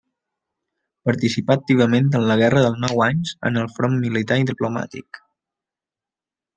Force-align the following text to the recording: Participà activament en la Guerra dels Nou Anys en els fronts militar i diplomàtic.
Participà 1.09 1.57
activament 1.59 2.09
en 2.21 2.25
la 2.33 2.39
Guerra 2.41 2.65
dels 2.67 2.81
Nou 2.87 3.05
Anys 3.11 3.37
en 3.51 3.63
els 3.65 3.79
fronts 3.79 4.05
militar 4.09 4.43
i 4.45 4.51
diplomàtic. 4.55 5.25